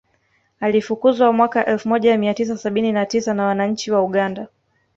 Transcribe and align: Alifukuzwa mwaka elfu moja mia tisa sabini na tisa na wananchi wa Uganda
Alifukuzwa 0.59 1.33
mwaka 1.33 1.65
elfu 1.65 1.89
moja 1.89 2.17
mia 2.17 2.33
tisa 2.33 2.57
sabini 2.57 2.91
na 2.91 3.05
tisa 3.05 3.33
na 3.33 3.45
wananchi 3.45 3.91
wa 3.91 4.03
Uganda 4.03 4.47